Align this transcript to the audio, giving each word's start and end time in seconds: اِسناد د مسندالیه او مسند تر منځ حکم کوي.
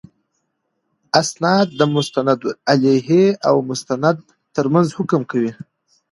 اِسناد 1.21 1.67
د 1.79 1.81
مسندالیه 1.95 3.23
او 3.49 3.55
مسند 3.69 4.17
تر 4.55 4.65
منځ 4.73 4.87
حکم 4.97 5.21
کوي. 5.31 5.51